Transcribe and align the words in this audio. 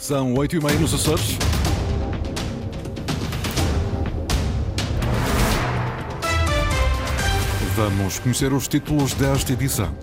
São 0.00 0.32
oito 0.34 0.56
e 0.56 0.60
meia 0.60 0.78
nos 0.78 0.94
Açores. 0.94 1.36
Vamos 7.76 8.18
conhecer 8.18 8.50
os 8.54 8.66
títulos 8.66 9.12
desta 9.12 9.52
edição. 9.52 9.94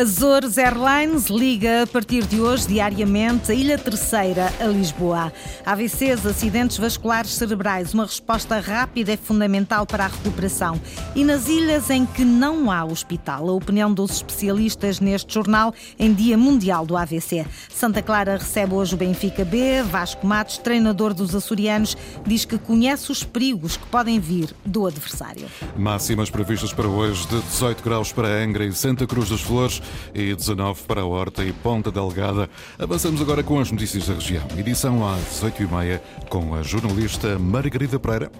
Azores 0.00 0.56
Airlines 0.58 1.26
liga 1.26 1.82
a 1.82 1.86
partir 1.88 2.24
de 2.24 2.40
hoje 2.40 2.68
diariamente 2.68 3.50
a 3.50 3.54
Ilha 3.54 3.76
Terceira 3.76 4.48
a 4.60 4.66
Lisboa. 4.66 5.32
AVCs, 5.66 6.24
acidentes 6.24 6.78
vasculares 6.78 7.32
cerebrais, 7.32 7.92
uma 7.92 8.04
resposta 8.04 8.60
rápida 8.60 9.14
é 9.14 9.16
fundamental 9.16 9.84
para 9.84 10.04
a 10.04 10.06
recuperação. 10.06 10.80
E 11.16 11.24
nas 11.24 11.48
ilhas 11.48 11.90
em 11.90 12.06
que 12.06 12.24
não 12.24 12.70
há 12.70 12.84
hospital, 12.84 13.48
a 13.48 13.52
opinião 13.52 13.92
dos 13.92 14.12
especialistas 14.12 15.00
neste 15.00 15.34
jornal 15.34 15.74
em 15.98 16.14
Dia 16.14 16.38
Mundial 16.38 16.86
do 16.86 16.96
AVC. 16.96 17.44
Santa 17.68 18.00
Clara 18.00 18.36
recebe 18.36 18.74
hoje 18.74 18.94
o 18.94 18.96
Benfica 18.96 19.44
B. 19.44 19.82
Vasco 19.82 20.24
Matos, 20.24 20.58
treinador 20.58 21.12
dos 21.12 21.34
açorianos, 21.34 21.96
diz 22.24 22.44
que 22.44 22.56
conhece 22.56 23.10
os 23.10 23.24
perigos 23.24 23.76
que 23.76 23.86
podem 23.86 24.20
vir 24.20 24.54
do 24.64 24.86
adversário. 24.86 25.48
Máximas 25.76 26.30
previstas 26.30 26.72
para 26.72 26.86
hoje 26.86 27.26
de 27.26 27.40
18 27.40 27.82
graus 27.82 28.12
para 28.12 28.28
Angra 28.28 28.64
e 28.64 28.72
Santa 28.72 29.04
Cruz 29.04 29.28
das 29.28 29.40
Flores 29.40 29.82
e 30.14 30.34
19 30.34 30.82
para 30.82 31.02
a 31.02 31.06
Horta 31.06 31.44
e 31.44 31.52
Ponta 31.52 31.90
Delgada. 31.90 32.48
Avançamos 32.78 33.20
agora 33.20 33.42
com 33.42 33.60
as 33.60 33.70
notícias 33.70 34.06
da 34.06 34.14
região. 34.14 34.46
Edição 34.56 35.06
às 35.06 35.42
8h30 35.42 36.00
com 36.28 36.54
a 36.54 36.62
jornalista 36.62 37.38
Margarida 37.38 37.98
Pereira. 37.98 38.30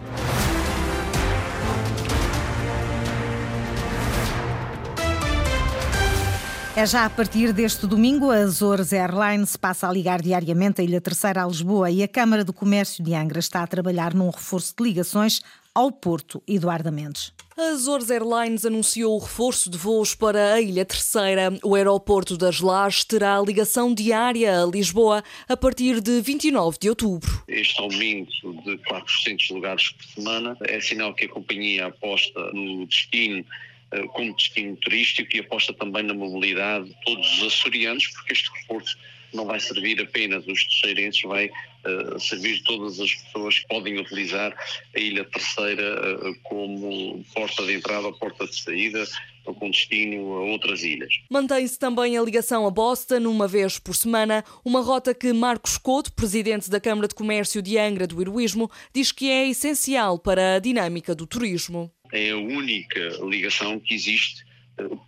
É 6.78 6.86
já 6.86 7.04
a 7.04 7.10
partir 7.10 7.52
deste 7.52 7.88
domingo, 7.88 8.30
a 8.30 8.36
Azores 8.36 8.92
Airlines 8.92 9.56
passa 9.56 9.88
a 9.88 9.92
ligar 9.92 10.22
diariamente 10.22 10.80
a 10.80 10.84
Ilha 10.84 11.00
Terceira 11.00 11.42
a 11.42 11.46
Lisboa 11.48 11.90
e 11.90 12.04
a 12.04 12.06
Câmara 12.06 12.44
do 12.44 12.52
Comércio 12.52 13.02
de 13.02 13.16
Angra 13.16 13.40
está 13.40 13.64
a 13.64 13.66
trabalhar 13.66 14.14
num 14.14 14.30
reforço 14.30 14.74
de 14.78 14.84
ligações 14.84 15.40
ao 15.78 15.92
Porto 15.92 16.42
Eduardo 16.44 16.90
Mendes. 16.90 17.32
A 17.56 17.70
Azores 17.70 18.10
Airlines 18.10 18.66
anunciou 18.66 19.14
o 19.14 19.20
reforço 19.20 19.70
de 19.70 19.78
voos 19.78 20.12
para 20.12 20.54
a 20.54 20.60
Ilha 20.60 20.84
Terceira. 20.84 21.56
O 21.62 21.76
aeroporto 21.76 22.36
das 22.36 22.60
Lajes 22.60 23.04
terá 23.04 23.40
ligação 23.40 23.94
diária 23.94 24.60
a 24.60 24.66
Lisboa 24.66 25.22
a 25.48 25.56
partir 25.56 26.00
de 26.00 26.20
29 26.20 26.78
de 26.80 26.88
outubro. 26.88 27.44
Este 27.46 27.80
aumento 27.80 28.54
de 28.64 28.76
400 28.78 29.50
lugares 29.50 29.90
por 29.90 30.04
semana 30.04 30.56
é 30.62 30.80
sinal 30.80 31.14
que 31.14 31.26
a 31.26 31.28
companhia 31.28 31.86
aposta 31.86 32.40
no 32.52 32.84
destino 32.84 33.44
eh, 33.92 34.02
como 34.08 34.34
destino 34.34 34.76
turístico 34.78 35.36
e 35.36 35.38
aposta 35.38 35.72
também 35.72 36.02
na 36.02 36.12
mobilidade 36.12 36.86
de 36.86 36.96
todos 37.04 37.38
os 37.38 37.46
açorianos, 37.54 38.04
porque 38.08 38.32
este 38.32 38.50
reforço 38.52 38.98
não 39.32 39.44
vai 39.44 39.60
servir 39.60 40.00
apenas 40.00 40.46
os 40.46 40.64
terceirenses, 40.64 41.22
vai 41.22 41.46
uh, 41.46 42.18
servir 42.20 42.62
todas 42.64 42.98
as 43.00 43.14
pessoas 43.14 43.58
que 43.58 43.68
podem 43.68 43.98
utilizar 43.98 44.56
a 44.94 44.98
Ilha 44.98 45.24
Terceira 45.24 46.28
uh, 46.28 46.34
como 46.44 47.24
porta 47.34 47.64
de 47.64 47.74
entrada 47.74 48.06
ou 48.06 48.12
porta 48.14 48.46
de 48.46 48.60
saída 48.60 49.04
ou 49.44 49.54
com 49.54 49.70
destino 49.70 50.34
a 50.34 50.40
outras 50.44 50.82
ilhas. 50.82 51.12
Mantém-se 51.30 51.78
também 51.78 52.16
a 52.16 52.22
ligação 52.22 52.66
a 52.66 52.70
Boston, 52.70 53.26
uma 53.28 53.48
vez 53.48 53.78
por 53.78 53.94
semana, 53.94 54.44
uma 54.64 54.80
rota 54.80 55.14
que 55.14 55.32
Marcos 55.32 55.78
Couto, 55.78 56.12
presidente 56.12 56.70
da 56.70 56.80
Câmara 56.80 57.08
de 57.08 57.14
Comércio 57.14 57.62
de 57.62 57.78
Angra 57.78 58.06
do 58.06 58.20
Heroísmo, 58.20 58.70
diz 58.94 59.10
que 59.10 59.30
é 59.30 59.48
essencial 59.48 60.18
para 60.18 60.56
a 60.56 60.58
dinâmica 60.58 61.14
do 61.14 61.26
turismo. 61.26 61.90
É 62.12 62.30
a 62.30 62.36
única 62.36 63.00
ligação 63.22 63.78
que 63.80 63.94
existe 63.94 64.46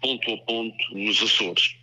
ponto 0.01 0.33
a 0.33 0.39
ponto 0.39 0.77
nos 0.95 1.23
Açores 1.23 1.80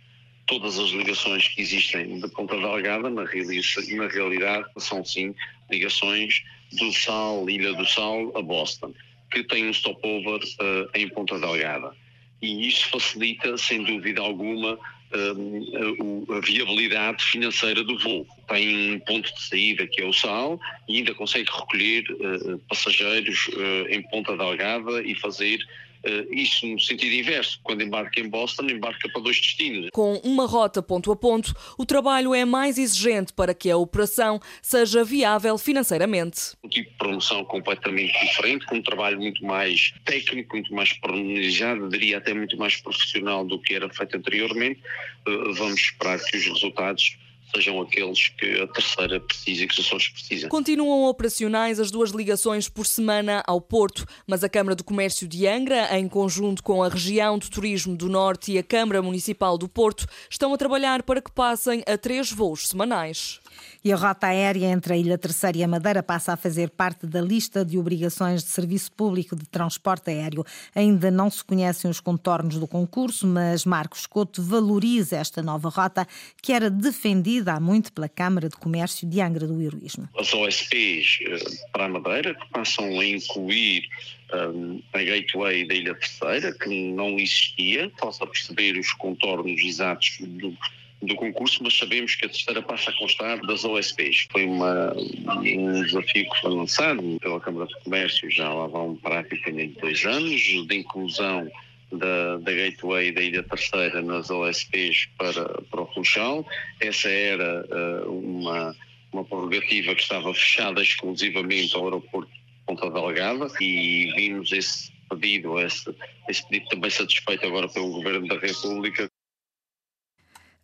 todas 0.48 0.78
as 0.78 0.90
ligações 0.90 1.46
que 1.46 1.60
existem 1.60 2.18
de 2.18 2.28
Ponta 2.28 2.56
Delgada, 2.56 3.08
na, 3.08 3.22
na 3.22 4.08
realidade, 4.08 4.66
são 4.78 5.04
sim 5.04 5.34
ligações 5.70 6.42
do 6.72 6.92
Sal, 6.92 7.48
Ilha 7.48 7.74
do 7.74 7.86
Sal, 7.86 8.36
a 8.36 8.42
Boston, 8.42 8.92
que 9.30 9.44
tem 9.44 9.68
um 9.68 9.72
stopover 9.72 10.40
uh, 10.40 10.90
em 10.94 11.08
Ponta 11.08 11.38
Delgada. 11.38 11.94
E 12.40 12.66
isso 12.66 12.88
facilita, 12.88 13.56
sem 13.58 13.84
dúvida 13.84 14.22
alguma, 14.22 14.74
uh, 14.74 16.34
a 16.34 16.40
viabilidade 16.40 17.22
financeira 17.22 17.84
do 17.84 17.98
voo. 17.98 18.26
Tem 18.48 18.94
um 18.94 19.00
ponto 19.00 19.32
de 19.34 19.42
saída 19.42 19.86
que 19.86 20.00
é 20.00 20.06
o 20.06 20.14
Sal 20.14 20.58
e 20.88 20.96
ainda 20.96 21.14
consegue 21.14 21.50
recolher 21.50 22.04
uh, 22.10 22.58
passageiros 22.60 23.50
em 23.90 24.02
Ponta 24.02 24.34
Delgada 24.34 25.02
e 25.02 25.14
fazer 25.14 25.58
eh, 25.60 25.87
isso 26.30 26.66
no 26.66 26.80
sentido 26.80 27.14
inverso. 27.14 27.60
Quando 27.62 27.82
embarca 27.82 28.20
em 28.20 28.28
Boston, 28.28 28.64
embarca 28.64 29.08
para 29.08 29.22
dois 29.22 29.36
destinos. 29.36 29.90
Com 29.92 30.14
uma 30.24 30.46
rota 30.46 30.82
ponto 30.82 31.10
a 31.12 31.16
ponto, 31.16 31.54
o 31.76 31.84
trabalho 31.84 32.34
é 32.34 32.44
mais 32.44 32.78
exigente 32.78 33.32
para 33.32 33.54
que 33.54 33.70
a 33.70 33.76
operação 33.76 34.40
seja 34.62 35.04
viável 35.04 35.56
financeiramente. 35.58 36.56
Um 36.62 36.68
tipo 36.68 36.90
de 36.90 36.96
promoção 36.96 37.44
completamente 37.44 38.12
diferente, 38.20 38.66
com 38.66 38.76
um 38.76 38.82
trabalho 38.82 39.18
muito 39.18 39.44
mais 39.44 39.92
técnico, 40.04 40.56
muito 40.56 40.74
mais 40.74 40.92
pormenorizado, 40.94 41.88
diria 41.88 42.18
até 42.18 42.34
muito 42.34 42.56
mais 42.56 42.76
profissional 42.76 43.44
do 43.44 43.58
que 43.60 43.74
era 43.74 43.88
feito 43.90 44.16
anteriormente. 44.16 44.80
Eh, 45.26 45.52
vamos 45.54 45.80
esperar 45.80 46.18
que 46.18 46.36
os 46.36 46.46
resultados 46.46 47.16
sejam 47.54 47.80
aqueles 47.80 48.28
que 48.28 48.60
a 48.60 48.66
terceira 48.66 49.20
precisa 49.20 49.64
e 49.64 49.66
que 49.66 49.74
os 49.74 49.86
Açores 49.86 50.08
precisam. 50.08 50.48
Continuam 50.48 51.04
operacionais 51.08 51.80
as 51.80 51.90
duas 51.90 52.10
ligações 52.10 52.68
por 52.68 52.86
semana 52.86 53.42
ao 53.46 53.60
Porto, 53.60 54.04
mas 54.26 54.44
a 54.44 54.48
Câmara 54.48 54.74
do 54.74 54.84
Comércio 54.84 55.26
de 55.26 55.46
Angra, 55.46 55.96
em 55.98 56.08
conjunto 56.08 56.62
com 56.62 56.82
a 56.82 56.88
Região 56.88 57.38
de 57.38 57.50
Turismo 57.50 57.96
do 57.96 58.08
Norte 58.08 58.52
e 58.52 58.58
a 58.58 58.62
Câmara 58.62 59.02
Municipal 59.02 59.56
do 59.56 59.68
Porto, 59.68 60.06
estão 60.30 60.52
a 60.52 60.58
trabalhar 60.58 61.02
para 61.02 61.22
que 61.22 61.30
passem 61.30 61.82
a 61.86 61.96
três 61.96 62.30
voos 62.30 62.68
semanais. 62.68 63.40
E 63.84 63.92
a 63.92 63.96
rota 63.96 64.26
aérea 64.26 64.66
entre 64.66 64.94
a 64.94 64.96
Ilha 64.96 65.18
Terceira 65.18 65.58
e 65.58 65.64
a 65.64 65.68
Madeira 65.68 66.02
passa 66.02 66.32
a 66.32 66.36
fazer 66.36 66.70
parte 66.70 67.06
da 67.06 67.20
lista 67.20 67.64
de 67.64 67.78
obrigações 67.78 68.42
de 68.42 68.50
serviço 68.50 68.92
público 68.92 69.36
de 69.36 69.46
transporte 69.46 70.10
aéreo. 70.10 70.44
Ainda 70.74 71.10
não 71.10 71.30
se 71.30 71.44
conhecem 71.44 71.90
os 71.90 72.00
contornos 72.00 72.58
do 72.58 72.66
concurso, 72.66 73.26
mas 73.26 73.64
Marcos 73.64 74.06
Couto 74.06 74.42
valoriza 74.42 75.16
esta 75.16 75.42
nova 75.42 75.68
rota 75.68 76.06
que 76.42 76.52
era 76.52 76.70
defendida 76.70 77.54
há 77.54 77.60
muito 77.60 77.92
pela 77.92 78.08
Câmara 78.08 78.48
de 78.48 78.56
Comércio 78.56 79.08
de 79.08 79.20
Angra 79.20 79.46
do 79.46 79.60
Heroísmo. 79.60 80.08
As 80.18 80.32
OSPs 80.32 81.18
eh, 81.22 81.38
para 81.72 81.86
a 81.86 81.88
Madeira, 81.88 82.34
que 82.34 82.48
passam 82.50 82.98
a 82.98 83.04
incluir 83.04 83.88
um, 84.32 84.82
eh, 84.92 84.98
a 84.98 85.04
gateway 85.04 85.66
da 85.66 85.74
Ilha 85.74 85.94
Terceira, 85.94 86.52
que 86.52 86.92
não 86.92 87.18
existia, 87.18 87.90
possa 87.98 88.26
perceber 88.26 88.78
os 88.78 88.92
contornos 88.92 89.60
exatos 89.62 90.18
do 90.20 90.56
do 91.00 91.14
concurso, 91.14 91.62
mas 91.62 91.78
sabemos 91.78 92.14
que 92.16 92.26
a 92.26 92.28
terceira 92.28 92.60
passa 92.60 92.90
a 92.90 92.96
constar 92.96 93.40
das 93.46 93.64
OSPs. 93.64 94.26
Foi 94.32 94.44
uma, 94.44 94.92
um 94.96 95.82
desafio 95.82 96.28
que 96.28 96.40
foi 96.40 96.50
lançado 96.50 97.18
pela 97.20 97.40
Câmara 97.40 97.66
de 97.66 97.84
Comércio 97.84 98.30
já 98.30 98.52
lá 98.52 98.66
vão 98.66 98.96
praticamente 98.96 99.80
dois 99.80 100.04
anos, 100.04 100.40
de 100.40 100.74
inclusão 100.74 101.48
da, 101.92 102.36
da 102.38 102.52
Gateway 102.52 103.12
da 103.12 103.22
Ilha 103.22 103.42
Terceira 103.42 104.02
nas 104.02 104.30
OSPs 104.30 105.08
para, 105.16 105.62
para 105.70 105.82
o 105.82 105.86
Funchal. 105.94 106.46
Essa 106.80 107.08
era 107.08 107.64
uh, 107.70 108.10
uma, 108.10 108.74
uma 109.12 109.24
prerrogativa 109.24 109.94
que 109.94 110.02
estava 110.02 110.34
fechada 110.34 110.82
exclusivamente 110.82 111.74
ao 111.76 111.84
aeroporto 111.84 112.30
de 112.30 112.40
Ponta 112.66 112.90
Delgada 112.90 113.46
e 113.60 114.12
vimos 114.16 114.52
esse 114.52 114.92
pedido, 115.08 115.58
esse, 115.60 115.94
esse 116.28 116.46
pedido 116.48 116.68
também 116.68 116.90
satisfeito 116.90 117.46
agora 117.46 117.68
pelo 117.68 117.92
Governo 117.92 118.26
da 118.26 118.38
República, 118.38 119.10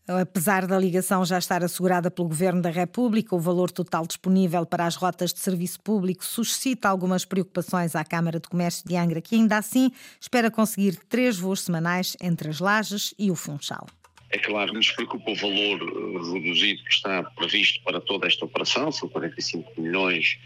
Apesar 0.07 0.67
da 0.67 0.79
ligação 0.79 1.25
já 1.25 1.39
estar 1.39 1.65
assegurada 1.65 2.11
pelo 2.11 2.29
Governo 2.29 2.61
da 2.61 2.69
República, 2.69 3.35
o 3.35 3.41
valor 3.41 3.71
total 3.71 4.07
disponível 4.07 4.67
para 4.67 4.85
as 4.85 4.97
rotas 4.97 5.33
de 5.33 5.39
serviço 5.39 5.81
público 5.81 6.23
suscita 6.23 6.91
algumas 6.91 7.25
preocupações 7.25 7.97
à 7.97 8.05
Câmara 8.05 8.39
de 8.39 8.47
Comércio 8.47 8.87
de 8.87 8.97
Angra, 8.97 9.23
que 9.23 9.35
ainda 9.35 9.57
assim 9.57 9.91
espera 10.21 10.51
conseguir 10.51 10.97
três 11.09 11.39
voos 11.39 11.63
semanais 11.63 12.19
entre 12.21 12.51
as 12.51 12.61
Lajes 12.61 13.15
e 13.19 13.31
o 13.31 13.35
Funchal. 13.35 13.87
É 14.31 14.39
claro 14.39 14.75
nos 14.75 14.91
preocupa 14.91 15.31
o 15.31 15.35
valor 15.37 15.81
eh, 15.81 16.33
reduzido 16.35 16.83
que 16.85 16.93
está 16.93 17.23
previsto 17.23 17.83
para 17.83 17.99
toda 17.99 18.27
esta 18.27 18.45
operação, 18.45 18.93
são 18.93 19.09
45 19.09 19.81
milhões 19.81 20.39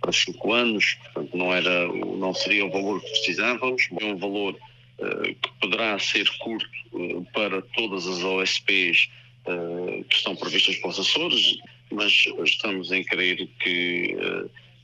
para 0.00 0.10
cinco 0.10 0.52
anos, 0.52 0.94
portanto 0.94 1.36
não, 1.36 1.54
era, 1.54 1.86
não 1.86 2.34
seria 2.34 2.66
o 2.66 2.70
valor 2.72 3.00
que 3.00 3.10
precisávamos, 3.10 3.86
é 4.00 4.04
um 4.06 4.16
valor 4.16 4.58
que 4.98 5.50
poderá 5.60 5.98
ser 5.98 6.28
curto 6.38 6.68
eh, 6.94 7.22
para 7.32 7.62
todas 7.62 8.06
as 8.06 8.22
OSPs 8.22 9.08
eh, 9.46 10.04
que 10.08 10.16
estão 10.16 10.36
previstas 10.36 10.76
para 10.76 10.90
os 10.90 11.00
Açores, 11.00 11.58
mas 11.90 12.26
estamos 12.44 12.92
em 12.92 13.04
crer 13.04 13.48
que 13.60 14.16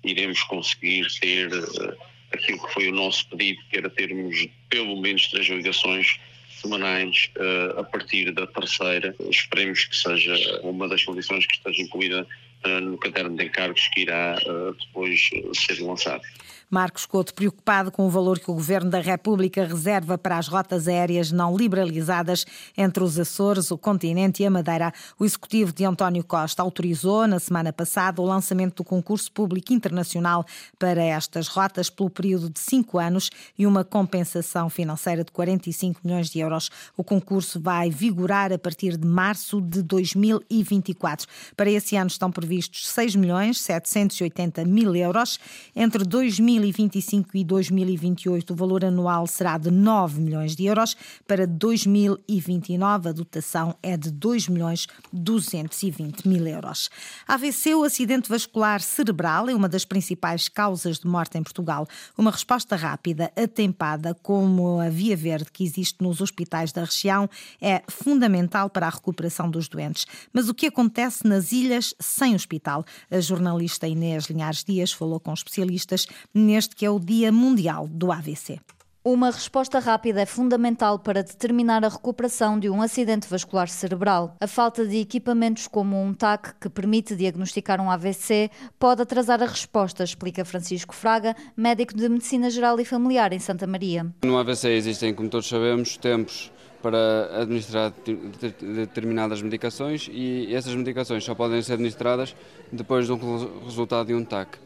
iremos 0.05 0.43
conseguir 0.45 1.07
ter 1.19 1.51
aquilo 2.33 2.65
que 2.65 2.73
foi 2.73 2.89
o 2.89 2.93
nosso 2.93 3.27
pedido, 3.29 3.61
que 3.71 3.79
era 3.79 3.91
termos 3.91 4.49
pelo 4.69 5.01
menos 5.01 5.29
três 5.29 5.49
ligações 5.49 6.21
semanais 6.61 7.31
a 7.77 7.83
partir 7.83 8.31
da 8.33 8.47
terceira. 8.47 9.15
Esperemos 9.29 9.87
que 9.87 9.97
seja 9.97 10.61
uma 10.63 10.89
das 10.89 11.03
condições 11.03 11.47
que 11.47 11.55
esteja 11.55 11.83
incluída 11.83 12.27
no 12.83 12.97
caderno 12.99 13.37
de 13.37 13.45
encargos 13.45 13.89
que 13.89 14.03
irá 14.03 14.37
depois 14.79 15.31
ser 15.55 15.81
lançado. 15.81 16.23
Marcos 16.71 17.05
Couto, 17.05 17.35
preocupado 17.35 17.91
com 17.91 18.07
o 18.07 18.09
valor 18.09 18.39
que 18.39 18.49
o 18.49 18.55
Governo 18.55 18.89
da 18.89 19.01
República 19.01 19.65
reserva 19.65 20.17
para 20.17 20.39
as 20.39 20.47
rotas 20.47 20.87
aéreas 20.87 21.33
não 21.33 21.57
liberalizadas 21.57 22.47
entre 22.79 23.03
os 23.03 23.19
Açores, 23.19 23.73
o 23.73 23.77
continente 23.77 24.45
e 24.45 24.47
a 24.47 24.51
Madeira, 24.51 24.93
o 25.19 25.25
executivo 25.25 25.73
de 25.73 25.85
António 25.85 26.23
Costa 26.23 26.63
autorizou 26.63 27.27
na 27.27 27.41
semana 27.41 27.73
passada 27.73 28.23
o 28.23 28.25
lançamento 28.25 28.77
do 28.77 28.85
concurso 28.85 29.33
público 29.33 29.73
internacional 29.73 30.47
para 30.79 31.03
estas 31.03 31.49
rotas 31.49 31.91
pelo 31.91 32.09
período 32.09 32.49
de 32.49 32.61
cinco 32.61 33.01
anos 33.01 33.31
e 33.59 33.67
uma 33.67 33.83
compensação 33.83 34.71
financeira 34.71 35.25
de 35.25 35.33
45 35.33 36.01
milhões 36.05 36.31
de 36.31 36.39
euros. 36.39 36.71
O 36.97 37.03
concurso 37.03 37.59
vai 37.61 37.91
vigorar 37.91 38.53
a 38.53 38.59
partir 38.59 38.97
de 38.97 39.09
março 39.09 39.61
de 39.61 39.83
2024. 39.83 41.27
Para 41.57 41.69
esse 41.69 41.97
ano 41.97 42.07
estão 42.07 42.31
previstos 42.31 42.89
6 42.91 43.17
milhões 43.17 43.61
780 43.61 44.65
mil 44.65 44.95
euros. 44.95 45.41
Entre 45.75 46.05
2025 46.61 47.37
e 47.37 47.45
2028 47.45 48.53
o 48.53 48.57
valor 48.57 48.85
anual 48.85 49.27
será 49.27 49.57
de 49.57 49.71
9 49.71 50.21
milhões 50.21 50.55
de 50.55 50.67
euros. 50.67 50.95
Para 51.27 51.47
2029 51.47 53.09
a 53.09 53.13
dotação 53.13 53.75
é 53.83 53.97
de 53.97 54.11
2 54.11 54.49
milhões 54.49 54.87
220 55.13 56.29
mil 56.29 56.47
euros. 56.47 56.91
AVC, 57.27 57.75
o 57.75 57.85
acidente 57.85 58.29
vascular 58.29 58.83
cerebral, 58.83 59.49
é 59.49 59.55
uma 59.55 59.69
das 59.69 59.85
principais 59.85 60.49
causas 60.49 60.99
de 60.99 61.07
morte 61.07 61.39
em 61.39 61.43
Portugal. 61.43 61.87
Uma 62.17 62.31
resposta 62.31 62.77
rápida, 62.77 63.33
atempada, 63.35 64.15
como 64.23 64.81
a 64.81 64.91
via 64.91 65.17
verde 65.17 65.51
que 65.51 65.65
existe 65.65 66.03
nos 66.03 66.21
hospitais 66.21 66.73
da 66.73 66.85
região, 66.85 67.29
é 67.61 67.83
fundamental 67.89 68.69
para 68.69 68.87
a 68.87 68.91
recuperação 68.91 69.51
dos 69.51 69.69
doentes. 69.69 70.07
Mas 70.33 70.49
o 70.49 70.55
que 70.55 70.67
acontece 70.67 71.27
nas 71.27 71.53
ilhas 71.53 71.95
sem 71.99 72.35
hospital? 72.35 72.85
A 73.11 73.21
jornalista 73.21 73.89
Inês 73.89 74.27
Linhares 74.27 74.63
Dias 74.63 74.93
falou 74.93 75.19
com 75.19 75.33
especialistas 75.33 76.07
neste 76.51 76.75
que 76.75 76.85
é 76.85 76.91
o 76.91 76.99
Dia 76.99 77.31
Mundial 77.31 77.87
do 77.87 78.11
AVC. 78.11 78.59
Uma 79.05 79.31
resposta 79.31 79.79
rápida 79.79 80.21
é 80.21 80.27
fundamental 80.27 80.99
para 80.99 81.23
determinar 81.23 81.83
a 81.85 81.89
recuperação 81.89 82.59
de 82.59 82.69
um 82.69 82.83
acidente 82.83 83.29
vascular 83.29 83.69
cerebral. 83.69 84.37
A 84.41 84.47
falta 84.47 84.85
de 84.85 84.99
equipamentos 84.99 85.69
como 85.69 85.99
um 86.03 86.13
TAC 86.13 86.55
que 86.61 86.69
permite 86.69 87.15
diagnosticar 87.15 87.81
um 87.81 87.89
AVC 87.89 88.51
pode 88.79 89.01
atrasar 89.01 89.43
a 89.43 89.47
resposta, 89.47 90.05
explica 90.05 90.45
Francisco 90.45 90.95
Fraga, 90.95 91.35
médico 91.57 91.95
de 91.95 92.09
Medicina 92.09 92.51
Geral 92.51 92.79
e 92.79 92.85
Familiar 92.85 93.33
em 93.33 93.39
Santa 93.39 93.67
Maria. 93.67 94.07
No 94.23 94.37
AVC 94.37 94.69
existem, 94.71 95.15
como 95.15 95.31
todos 95.31 95.49
sabemos, 95.49 95.97
tempos 95.97 96.53
para 96.83 97.41
administrar 97.43 97.95
determinadas 98.61 99.41
medicações 99.41 100.11
e 100.11 100.53
essas 100.55 100.75
medicações 100.75 101.25
só 101.25 101.35
podem 101.35 101.63
ser 101.63 101.75
administradas 101.75 102.35
depois 102.73 103.07
do 103.07 103.17
resultado 103.65 104.09
de 104.09 104.15
um 104.15 104.25
TAC. 104.25 104.59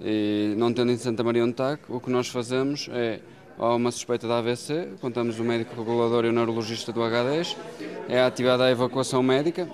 E 0.00 0.54
não 0.56 0.72
tendo 0.72 0.92
em 0.92 0.96
Santa 0.96 1.24
Maria 1.24 1.44
um 1.44 1.52
TAC, 1.52 1.82
o 1.88 2.00
que 2.00 2.10
nós 2.10 2.28
fazemos 2.28 2.88
é 2.92 3.20
há 3.58 3.74
uma 3.74 3.90
suspeita 3.90 4.26
de 4.26 4.32
AVC, 4.32 4.88
contamos 5.00 5.38
o 5.40 5.44
médico 5.44 5.74
regulador 5.76 6.24
e 6.24 6.28
o 6.28 6.32
neurologista 6.32 6.92
do 6.92 7.00
H10, 7.00 7.56
é 8.08 8.22
ativada 8.22 8.64
a 8.64 8.70
evacuação 8.70 9.22
médica 9.22 9.68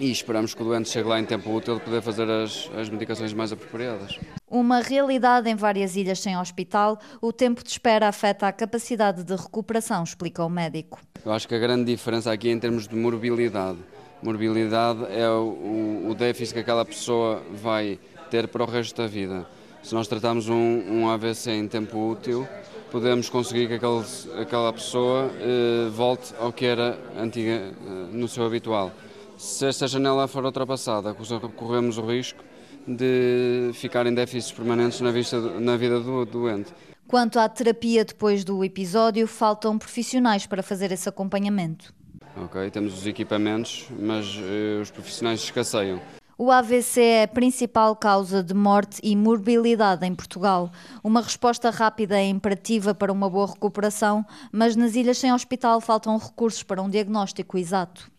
e 0.00 0.10
esperamos 0.10 0.54
que 0.54 0.62
o 0.62 0.64
doente 0.64 0.88
chegue 0.88 1.08
lá 1.08 1.18
em 1.18 1.24
tempo 1.24 1.50
útil 1.54 1.76
para 1.76 1.84
poder 1.84 2.02
fazer 2.02 2.28
as, 2.28 2.70
as 2.76 2.88
medicações 2.88 3.32
mais 3.32 3.52
apropriadas. 3.52 4.18
Uma 4.48 4.80
realidade 4.80 5.48
em 5.48 5.54
várias 5.54 5.96
ilhas 5.96 6.18
sem 6.20 6.36
hospital, 6.36 6.98
o 7.20 7.32
tempo 7.32 7.62
de 7.62 7.70
espera 7.70 8.08
afeta 8.08 8.46
a 8.46 8.52
capacidade 8.52 9.24
de 9.24 9.34
recuperação, 9.34 10.02
explica 10.02 10.44
o 10.44 10.50
médico. 10.50 11.00
Eu 11.24 11.32
acho 11.32 11.48
que 11.48 11.54
a 11.54 11.58
grande 11.58 11.84
diferença 11.84 12.32
aqui 12.32 12.48
é 12.48 12.52
em 12.52 12.58
termos 12.58 12.86
de 12.86 12.94
morbilidade. 12.94 13.78
Morbilidade 14.22 15.04
é 15.10 15.28
o, 15.28 16.06
o 16.08 16.14
déficit 16.14 16.54
que 16.54 16.60
aquela 16.60 16.84
pessoa 16.84 17.42
vai 17.52 17.98
ter 18.30 18.48
para 18.48 18.62
o 18.62 18.66
resto 18.66 19.00
da 19.00 19.06
vida. 19.06 19.46
Se 19.82 19.94
nós 19.94 20.06
tratarmos 20.06 20.48
um, 20.48 20.54
um 20.54 21.10
AVC 21.10 21.50
em 21.50 21.66
tempo 21.66 22.10
útil, 22.10 22.46
podemos 22.90 23.28
conseguir 23.28 23.66
que 23.66 23.74
aquele, 23.74 24.04
aquela 24.40 24.72
pessoa 24.72 25.30
eh, 25.40 25.88
volte 25.90 26.32
ao 26.38 26.52
que 26.52 26.66
era 26.66 26.96
antiga, 27.18 27.50
eh, 27.50 27.72
no 28.12 28.28
seu 28.28 28.46
habitual. 28.46 28.92
Se 29.36 29.66
esta 29.66 29.88
janela 29.88 30.28
for 30.28 30.44
ultrapassada, 30.44 31.12
corremos 31.56 31.98
o 31.98 32.06
risco 32.06 32.44
de 32.86 33.72
ficar 33.74 34.06
em 34.06 34.14
déficits 34.14 34.52
permanentes 34.52 35.00
na, 35.00 35.10
vista, 35.10 35.40
na 35.40 35.76
vida 35.76 35.98
do 35.98 36.24
doente. 36.24 36.72
Quanto 37.08 37.40
à 37.40 37.48
terapia 37.48 38.04
depois 38.04 38.44
do 38.44 38.64
episódio, 38.64 39.26
faltam 39.26 39.76
profissionais 39.78 40.46
para 40.46 40.62
fazer 40.62 40.92
esse 40.92 41.08
acompanhamento. 41.08 41.92
Ok, 42.36 42.70
temos 42.70 42.96
os 42.96 43.06
equipamentos, 43.06 43.88
mas 43.98 44.38
eh, 44.38 44.80
os 44.80 44.90
profissionais 44.90 45.42
escasseiam. 45.42 46.00
O 46.38 46.50
AVC 46.50 47.00
é 47.00 47.22
a 47.24 47.28
principal 47.28 47.94
causa 47.94 48.42
de 48.42 48.54
morte 48.54 48.98
e 49.02 49.14
morbilidade 49.14 50.06
em 50.06 50.14
Portugal. 50.14 50.72
Uma 51.04 51.20
resposta 51.20 51.68
rápida 51.68 52.18
é 52.18 52.26
imperativa 52.26 52.94
para 52.94 53.12
uma 53.12 53.28
boa 53.28 53.48
recuperação, 53.48 54.24
mas 54.50 54.74
nas 54.74 54.94
ilhas 54.94 55.18
sem 55.18 55.32
hospital 55.32 55.80
faltam 55.80 56.16
recursos 56.16 56.62
para 56.62 56.80
um 56.80 56.88
diagnóstico 56.88 57.58
exato. 57.58 58.10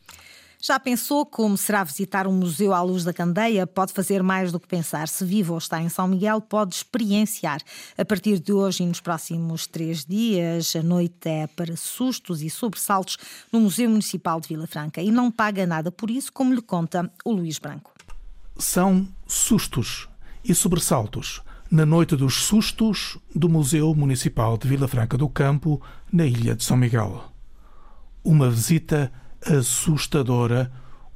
Já 0.62 0.80
pensou 0.80 1.25
como 1.25 1.57
será 1.57 1.83
visitar 1.83 2.25
um 2.25 2.31
museu 2.31 2.74
à 2.74 2.81
luz 2.81 3.04
da 3.04 3.12
candeia? 3.12 3.68
Pode 3.68 3.92
fazer 3.92 4.24
mais 4.24 4.50
do 4.50 4.60
que 4.60 4.68
pensar. 4.68 5.10
Se 5.10 5.25
vive 5.25 5.51
ou 5.51 5.57
está 5.57 5.81
em 5.81 5.89
São 5.89 6.07
Miguel, 6.07 6.39
pode 6.39 6.75
experienciar. 6.75 7.60
A 7.98 8.06
partir 8.06 8.39
de 8.39 8.54
hoje 8.54 8.83
e 8.83 8.86
nos 8.86 9.01
próximos 9.01 9.68
três 9.68 10.06
dias, 10.06 10.74
a 10.74 10.81
noite 10.81 11.27
é 11.27 11.48
para 11.48 11.75
sustos 11.75 12.42
e 12.42 12.50
sobressaltos 12.50 13.18
no 13.51 13.60
Museu 13.60 13.89
Municipal 13.89 14.39
de 14.39 14.48
Vila 14.48 14.65
Franca. 14.65 15.01
E 15.01 15.12
não 15.12 15.30
paga 15.30 15.68
nada 15.68 15.92
por 15.92 16.10
isso, 16.10 16.31
como 16.31 16.54
lhe 16.54 16.62
conta 16.62 17.12
o 17.25 17.33
Luís 17.33 17.60
Branco 17.60 17.92
são 18.57 19.07
sustos 19.27 20.07
e 20.44 20.53
sobressaltos 20.53 21.41
na 21.73 21.88
Noite 21.88 22.15
dos 22.15 22.44
Sustos 22.44 23.17
do 23.33 23.50
Museu 23.50 23.95
Municipal 23.95 24.57
de 24.57 24.67
Vila 24.67 24.88
Franca 24.88 25.17
do 25.17 25.27
Campo, 25.27 25.81
na 26.11 26.23
Ilha 26.23 26.55
de 26.55 26.63
São 26.63 26.77
Miguel. 26.77 27.23
Uma 28.23 28.47
visita 28.50 29.11
assustadora 29.44 30.71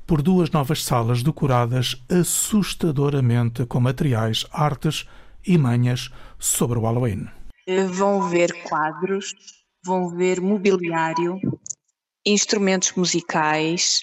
por 0.08 0.22
duas 0.22 0.50
novas 0.50 0.84
salas 0.84 1.22
decoradas 1.22 2.04
assustadoramente 2.10 3.68
com 3.68 3.80
materiais, 3.80 4.48
artes 4.52 5.08
e 5.46 5.58
manhas 5.60 6.10
sobre 6.40 6.80
o 6.80 6.82
Halloween. 6.82 7.28
Vão 7.92 8.28
ver 8.28 8.52
quadros, 8.64 9.36
vão 9.86 10.10
ver 10.10 10.42
mobiliário, 10.42 11.40
instrumentos 12.26 12.94
musicais, 12.94 14.02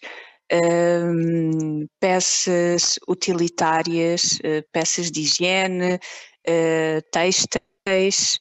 um, 0.52 1.86
peças 2.00 2.98
utilitárias, 3.08 4.38
uh, 4.40 4.64
peças 4.72 5.10
de 5.10 5.22
higiene, 5.22 5.94
uh, 5.94 7.02
têxteis, 7.10 8.38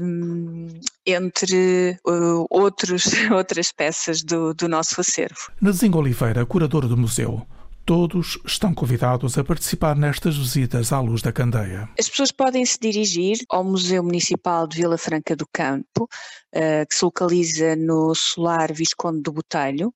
um, 0.00 0.68
entre 1.06 1.96
uh, 2.06 2.46
outros, 2.50 3.04
outras 3.32 3.72
peças 3.72 4.22
do, 4.22 4.54
do 4.54 4.68
nosso 4.68 5.00
acervo. 5.00 5.52
Nazinho 5.60 5.96
Oliveira, 5.96 6.44
curador 6.44 6.88
do 6.88 6.96
museu, 6.96 7.46
Todos 7.86 8.38
estão 8.46 8.72
convidados 8.72 9.36
a 9.36 9.44
participar 9.44 9.94
nestas 9.94 10.38
visitas 10.38 10.90
à 10.90 11.00
luz 11.00 11.20
da 11.20 11.30
candeia. 11.30 11.86
As 11.98 12.08
pessoas 12.08 12.32
podem 12.32 12.64
se 12.64 12.78
dirigir 12.80 13.36
ao 13.50 13.62
Museu 13.62 14.02
Municipal 14.02 14.66
de 14.66 14.78
Vila 14.78 14.96
Franca 14.96 15.36
do 15.36 15.46
Campo, 15.52 16.08
que 16.50 16.96
se 16.96 17.04
localiza 17.04 17.76
no 17.76 18.14
Solar 18.14 18.72
Visconde 18.72 19.20
do 19.20 19.32
Botelho, 19.32 19.92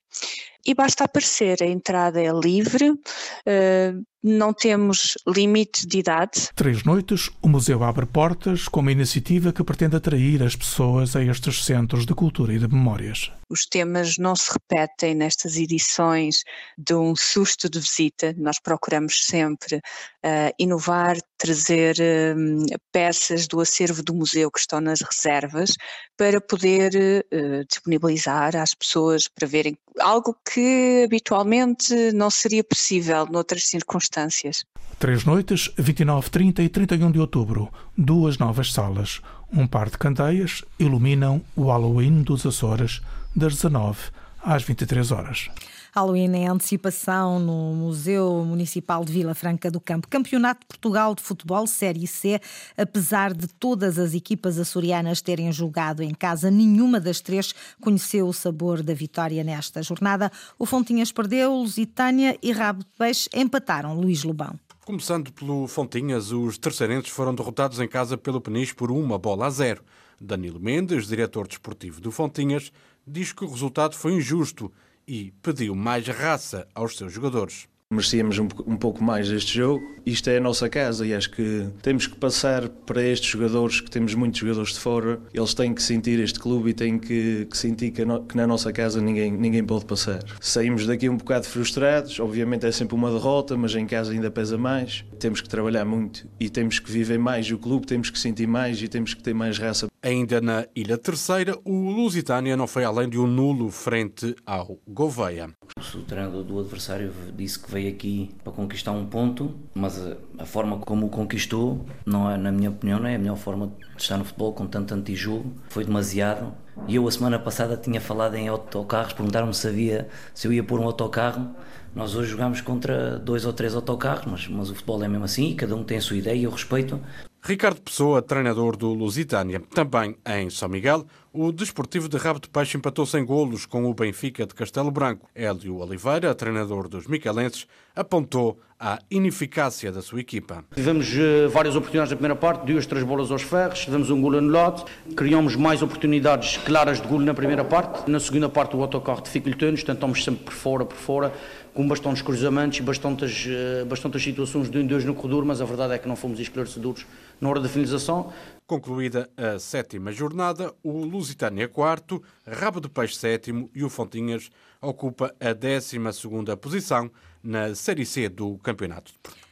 e 0.67 0.75
basta 0.75 1.05
aparecer. 1.05 1.63
A 1.63 1.67
entrada 1.67 2.21
é 2.21 2.31
livre, 2.31 2.91
uh, 2.91 4.07
não 4.23 4.53
temos 4.53 5.17
limite 5.27 5.87
de 5.87 5.99
idade. 5.99 6.51
Três 6.55 6.83
noites, 6.85 7.31
o 7.41 7.49
museu 7.49 7.83
abre 7.85 8.05
portas 8.05 8.67
com 8.67 8.81
uma 8.81 8.93
iniciativa 8.93 9.53
que 9.53 9.63
pretende 9.63 9.97
atrair 9.97 10.43
as 10.43 10.57
pessoas 10.57 11.15
a 11.15 11.23
estes 11.23 11.65
centros 11.65 12.05
de 12.05 12.15
cultura 12.15 12.53
e 12.53 12.59
de 12.59 12.69
memórias. 12.69 13.31
Os 13.49 13.65
temas 13.65 14.19
não 14.19 14.37
se 14.37 14.53
repetem 14.53 15.15
nestas 15.15 15.57
edições 15.57 16.43
de 16.77 16.95
um 16.95 17.17
susto 17.17 17.71
de 17.71 17.79
visita. 17.79 18.35
Nós 18.37 18.61
procuramos 18.61 19.25
sempre 19.25 19.77
uh, 19.77 20.53
inovar, 20.59 21.17
trazer 21.39 21.97
uh, 21.97 22.79
peças 22.93 23.47
do 23.47 23.61
acervo 23.61 24.03
do 24.03 24.13
museu 24.13 24.51
que 24.51 24.59
estão 24.59 24.81
nas 24.81 25.01
reservas 25.01 25.75
para 26.17 26.41
poder 26.41 27.25
uh, 27.33 27.65
disponibilizar 27.67 28.55
às 28.57 28.75
pessoas 28.75 29.29
para 29.29 29.49
verem 29.49 29.79
algo 30.01 30.37
que 30.45 31.03
habitualmente 31.05 32.13
não 32.13 32.31
seria 32.31 32.65
possível 32.65 33.27
noutras 33.27 33.65
circunstâncias. 33.65 34.65
Três 34.99 35.25
noites, 35.25 35.71
29, 35.77 36.31
30 36.31 36.63
e 36.63 36.69
31 36.69 37.11
de 37.13 37.21
outubro, 37.21 37.69
duas 37.97 38.39
novas 38.39 38.73
salas. 38.73 39.21
Um 39.53 39.67
par 39.67 39.89
de 39.89 39.97
candeias 39.97 40.65
iluminam 40.79 41.41
o 41.57 41.69
Halloween 41.69 42.23
dos 42.23 42.45
Açores 42.45 43.01
das 43.35 43.55
19 43.55 43.99
às 44.43 44.63
23 44.63 45.11
horas. 45.13 45.49
Halloween 45.93 46.35
em 46.35 46.49
antecipação 46.49 47.39
no 47.39 47.75
Museu 47.75 48.45
Municipal 48.45 49.05
de 49.05 49.13
Vila 49.13 49.35
Franca 49.35 49.71
do 49.71 49.81
Campo. 49.81 50.09
Campeonato 50.09 50.61
de 50.61 50.67
Portugal 50.67 51.15
de 51.15 51.23
Futebol 51.23 51.67
Série 51.67 52.07
C. 52.07 52.41
Apesar 52.77 53.33
de 53.33 53.49
todas 53.49 53.99
as 53.99 54.15
equipas 54.15 54.59
açorianas 54.59 55.21
terem 55.21 55.51
jogado 55.53 56.03
em 56.03 56.15
casa, 56.15 56.51
nenhuma 56.51 57.01
das 57.01 57.21
três 57.21 57.55
conheceu 57.81 58.29
o 58.29 58.33
sabor 58.33 58.83
da 58.83 58.95
vitória 58.95 59.43
nesta 59.43 59.83
jornada. 59.83 60.31
O 60.59 60.67
Fontinhas 60.67 61.13
perdeu, 61.13 61.55
Lusitânia 61.55 62.39
e 62.43 62.53
Rabo 62.53 62.81
de 62.81 62.91
Peixe 62.99 63.29
empataram 63.35 63.99
Luís 63.99 64.25
Lobão. 64.25 64.59
Começando 64.85 65.31
pelo 65.33 65.67
Fontinhas, 65.67 66.33
os 66.33 66.57
terceirenses 66.57 67.11
foram 67.11 67.35
derrotados 67.35 67.79
em 67.79 67.87
casa 67.87 68.17
pelo 68.17 68.41
Peniche 68.41 68.75
por 68.75 68.91
uma 68.91 69.19
bola 69.19 69.47
a 69.47 69.51
zero. 69.51 69.83
Danilo 70.21 70.59
Mendes, 70.59 71.07
diretor 71.07 71.47
desportivo 71.47 72.01
do 72.01 72.11
Fontinhas, 72.11 72.73
diz 73.07 73.33
que 73.33 73.45
o 73.45 73.51
resultado 73.51 73.95
foi 73.95 74.15
injusto 74.15 74.73
e 75.09 75.33
pediu 75.43 75.75
mais 75.75 76.07
raça 76.07 76.69
aos 76.75 76.97
seus 76.97 77.13
jogadores. 77.13 77.67
Merecíamos 77.91 78.39
um, 78.39 78.47
um, 78.67 78.77
pouco 78.77 79.03
mais 79.03 79.31
este 79.31 79.57
jogo. 79.57 79.83
Isto 80.05 80.29
é 80.29 80.37
a 80.37 80.41
nossa 80.41 80.69
casa 80.69 81.07
e 81.07 81.15
acho 81.15 81.31
que 81.31 81.71
temos 81.81 82.07
que 82.07 82.17
passar 82.17 82.69
para 82.69 83.03
estes 83.03 83.31
jogadores, 83.31 83.81
que 83.81 83.91
temos 83.91 84.15
muitos 84.15 84.41
jogadores 84.41 84.75
de 84.75 84.79
fora, 84.79 85.19
eles 85.33 85.55
têm 85.55 85.73
que 85.73 85.83
sentir 85.83 86.21
este 86.21 86.39
clube 86.39 86.69
e 86.69 86.75
têm 86.75 86.99
que, 86.99 87.47
que 87.51 87.57
sentir 87.57 87.91
que, 87.91 88.05
no, 88.05 88.23
que, 88.25 88.37
na 88.37 88.47
nossa 88.47 88.71
casa 88.75 89.01
ninguém, 89.01 89.33
ninguém 89.33 89.65
pode 89.65 89.87
passar. 89.87 90.23
Saímos 90.39 90.87
daqui 90.87 91.09
um 91.09 91.17
bocado 91.17 91.47
frustrados, 91.47 92.21
obviamente 92.21 92.67
é 92.67 92.73
sempre 92.73 92.95
uma 92.95 93.11
derrota, 93.11 93.57
mas 93.57 93.75
em 93.75 93.87
casa 93.87 94.13
ainda 94.13 94.31
pesa 94.31 94.59
mais. 94.59 95.03
Temos 95.19 95.41
que 95.41 95.49
trabalhar 95.49 95.87
muito 95.87 96.29
e 96.39 96.51
temos 96.51 96.79
que 96.79 96.93
viver 96.93 97.19
mais 97.19 97.51
o 97.51 97.57
clube, 97.57 97.87
temos 97.87 98.11
que 98.11 98.19
sentir 98.19 98.47
mais 98.47 98.83
e 98.83 98.89
temos 98.89 99.15
que 99.15 99.23
ter 99.23 99.33
mais 99.33 99.57
raça. 99.57 99.89
Ainda 100.09 100.41
na 100.41 100.65
Ilha 100.75 100.97
Terceira, 100.97 101.59
o 101.67 101.91
Lusitânia 101.91 102.57
não 102.57 102.67
foi 102.67 102.83
além 102.83 103.11
de 103.11 103.19
um 103.19 103.27
nulo 103.27 103.71
frente 103.71 104.35
ao 104.47 104.79
Gouveia. 104.89 105.51
O 105.95 105.99
treinador 105.99 106.45
do 106.45 106.59
adversário 106.59 107.13
disse 107.37 107.59
que 107.59 107.71
veio 107.71 107.91
aqui 107.91 108.31
para 108.43 108.51
conquistar 108.51 108.93
um 108.93 109.05
ponto, 109.05 109.55
mas 109.75 110.01
a, 110.39 110.47
forma 110.47 110.79
como 110.79 111.05
o 111.05 111.09
conquistou, 111.11 111.85
não 112.07 112.31
é, 112.31 112.39
na 112.39 112.51
minha 112.51 112.71
opinião, 112.71 112.99
não 112.99 113.07
é 113.07 113.17
a 113.17 113.19
melhor 113.19 113.37
forma 113.37 113.71
de 113.97 114.03
estar 114.03 114.17
no 114.17 114.25
futebol 114.25 114.55
com 114.55 114.67
tanto 114.67 114.95
antijogo. 114.95 115.53
Foi 115.69 115.85
demasiado. 115.85 116.55
E 116.87 116.95
eu, 116.95 117.07
a 117.07 117.11
semana 117.11 117.39
passada, 117.39 117.77
tinha 117.77 118.01
falado 118.01 118.35
em 118.35 118.49
autocarros, 118.49 119.13
perguntaram-me 119.13 119.53
se, 119.53 120.07
se 120.33 120.49
eu 120.49 120.53
ia 120.55 120.65
pôr 120.65 120.81
um 120.81 120.85
autocarro. 120.85 121.55
Nós 121.95 122.17
hoje 122.17 122.31
jogamos 122.31 122.63
contra 122.63 123.19
dois 123.19 123.45
ou 123.45 123.53
três 123.53 123.75
autocarros, 123.75 124.25
mas, 124.25 124.49
mas 124.49 124.71
o 124.71 124.75
futebol 124.75 125.05
é 125.05 125.09
mesmo 125.09 125.27
assim, 125.27 125.55
cada 125.55 125.77
um 125.77 125.85
tem 125.85 125.99
a 125.99 126.01
sua 126.01 126.17
ideia 126.17 126.35
e 126.35 126.45
eu 126.45 126.51
respeito. 126.51 126.99
Ricardo 127.43 127.81
Pessoa, 127.81 128.21
treinador 128.21 128.77
do 128.77 128.93
Lusitânia. 128.93 129.63
Também 129.75 130.17
em 130.27 130.51
São 130.51 130.69
Miguel, 130.69 131.07
o 131.33 131.53
Desportivo 131.53 132.09
de 132.09 132.17
Rabo 132.17 132.41
de 132.41 132.49
Peixe 132.49 132.77
empatou 132.77 133.07
sem 133.07 133.25
golos 133.25 133.65
com 133.65 133.85
o 133.85 133.95
Benfica 133.95 134.45
de 134.45 134.55
Castelo 134.55 134.91
Branco. 134.91 135.29
Hélio 135.35 135.77
Oliveira, 135.77 136.35
treinador 136.35 136.89
dos 136.89 137.07
micalenses, 137.07 137.67
apontou 137.95 138.59
a 138.81 138.99
ineficácia 139.11 139.91
da 139.91 140.01
sua 140.01 140.21
equipa. 140.21 140.65
Tivemos 140.75 141.09
uh, 141.15 141.49
várias 141.51 141.75
oportunidades 141.75 142.11
na 142.13 142.17
primeira 142.17 142.37
parte, 142.37 142.65
duas, 142.65 142.87
três 142.87 143.05
bolas 143.05 143.31
aos 143.31 143.43
ferros, 143.43 143.81
tivemos 143.81 144.09
um 144.09 144.21
gol 144.21 144.37
anulado, 144.37 144.85
criamos 145.17 145.57
mais 145.57 145.83
oportunidades 145.83 146.59
claras 146.59 147.01
de 147.01 147.09
gol 147.09 147.19
na 147.19 147.35
primeira 147.35 147.65
parte. 147.65 148.09
Na 148.09 148.21
segunda 148.21 148.49
parte 148.49 148.77
o 148.77 148.83
autocarro 148.83 149.21
dificultou-nos, 149.21 149.83
tentámos 149.83 150.23
sempre 150.23 150.45
por 150.45 150.55
fora, 150.55 150.85
por 150.85 150.97
fora, 150.97 151.33
com 151.79 151.87
bastantes 151.87 152.23
cruzamentos 152.23 152.77
e 152.81 152.83
bastantes, 152.83 153.47
uh, 153.47 153.87
bastantes 153.87 154.21
situações 154.21 154.69
de 154.69 154.79
um 154.79 154.85
dois 154.85 155.05
no 155.05 155.15
corredor, 155.15 155.45
mas 155.45 155.61
a 155.61 155.65
verdade 155.65 155.95
é 155.95 155.99
que 155.99 156.09
não 156.09 156.17
fomos 156.17 156.41
esclarecedores 156.41 157.07
na 157.41 157.49
hora 157.49 157.61
da 157.61 157.69
finalização. 157.69 158.33
Concluída 158.67 159.31
a 159.37 159.61
sétima 159.61 160.11
jornada, 160.11 160.75
o 160.83 161.05
Lusitânia 161.05 161.69
quarto, 161.69 162.21
Rabo 162.45 162.81
de 162.81 162.89
Peixe 162.89 163.15
sétimo 163.15 163.71
e 163.73 163.85
o 163.85 163.89
Fontinhas 163.89 164.51
ocupa 164.83 165.33
a 165.39 165.53
décima 165.53 166.13
segunda 166.13 166.57
posição 166.57 167.09
na 167.45 167.73
Série 167.77 168.05
C 168.05 168.29
do 168.29 168.59
Campeonato 168.59 169.13
de 169.13 169.19
Portugal. 169.21 169.48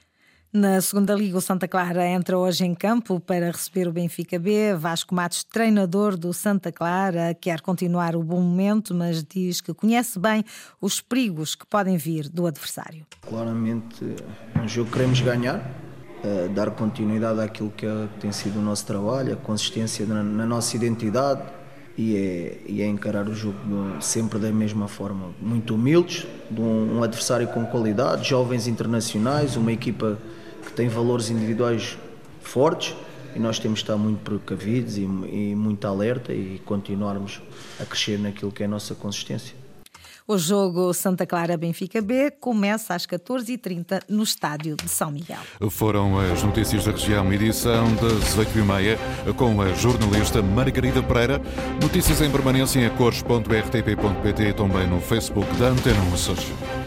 Na 0.58 0.80
segunda 0.80 1.12
Liga, 1.12 1.36
o 1.36 1.40
Santa 1.42 1.68
Clara 1.68 2.06
entra 2.06 2.38
hoje 2.38 2.64
em 2.64 2.74
campo 2.74 3.20
para 3.20 3.50
receber 3.50 3.86
o 3.88 3.92
Benfica 3.92 4.38
B. 4.38 4.72
Vasco 4.74 5.14
Matos, 5.14 5.44
treinador 5.44 6.16
do 6.16 6.32
Santa 6.32 6.72
Clara, 6.72 7.36
quer 7.38 7.60
continuar 7.60 8.16
o 8.16 8.22
bom 8.22 8.40
momento, 8.40 8.94
mas 8.94 9.22
diz 9.22 9.60
que 9.60 9.74
conhece 9.74 10.18
bem 10.18 10.42
os 10.80 10.98
perigos 10.98 11.54
que 11.54 11.66
podem 11.66 11.98
vir 11.98 12.30
do 12.30 12.46
adversário. 12.46 13.04
Claramente, 13.20 14.02
um 14.58 14.66
jogo 14.66 14.86
que 14.86 14.96
queremos 14.96 15.20
ganhar, 15.20 15.58
uh, 15.58 16.48
dar 16.48 16.70
continuidade 16.70 17.38
àquilo 17.38 17.70
que, 17.76 17.84
é, 17.84 18.08
que, 18.14 18.20
tem 18.20 18.32
sido 18.32 18.58
o 18.58 18.62
nosso 18.62 18.86
trabalho, 18.86 19.34
a 19.34 19.36
consistência 19.36 20.06
na, 20.06 20.46
nossa 20.46 20.74
identidade 20.74 21.42
e 21.98 22.16
é, 22.16 22.60
e 22.66 22.80
é, 22.80 22.86
encarar 22.86 23.28
o 23.28 23.34
jogo 23.34 23.58
sempre 24.00 24.38
da 24.38 24.50
mesma 24.50 24.88
forma, 24.88 25.34
muito 25.38 25.74
humildes, 25.74 26.26
de 26.50 26.62
um 26.62 27.02
adversário 27.02 27.46
com 27.48 27.66
qualidade, 27.66 28.26
jovens 28.26 28.66
internacionais, 28.66 29.54
uma 29.54 29.70
equipa 29.70 30.18
que 30.66 30.72
tem 30.72 30.88
valores 30.88 31.30
individuais 31.30 31.96
fortes 32.40 32.94
e 33.34 33.38
nós 33.38 33.58
temos 33.58 33.78
de 33.78 33.84
estar 33.84 33.96
muito 33.96 34.20
precavidos 34.20 34.96
e, 34.96 35.02
e 35.02 35.54
muito 35.54 35.86
alerta 35.86 36.32
e 36.32 36.60
continuarmos 36.64 37.40
a 37.80 37.84
crescer 37.84 38.18
naquilo 38.18 38.50
que 38.50 38.62
é 38.62 38.66
a 38.66 38.68
nossa 38.68 38.94
consistência. 38.94 39.54
O 40.28 40.36
jogo 40.36 40.92
Santa 40.92 41.24
Clara-Benfica 41.24 42.02
B 42.02 42.32
começa 42.32 42.94
às 42.94 43.06
14h30 43.06 44.02
no 44.08 44.24
estádio 44.24 44.74
de 44.74 44.88
São 44.88 45.08
Miguel. 45.08 45.38
Foram 45.70 46.18
as 46.18 46.42
notícias 46.42 46.84
da 46.84 46.90
região, 46.90 47.32
edição 47.32 47.94
das 47.94 48.36
8h30, 48.36 48.98
com 49.36 49.60
a 49.62 49.72
jornalista 49.74 50.42
Margarida 50.42 51.00
Pereira. 51.00 51.40
Notícias 51.80 52.20
em 52.20 52.30
permanência 52.30 52.80
em 52.80 52.90
cores.rtp.pt 52.96 54.48
e 54.48 54.52
também 54.52 54.88
no 54.88 55.00
Facebook 55.00 55.48
da 55.58 55.68
Antena 55.68 56.02
Açores. 56.12 56.85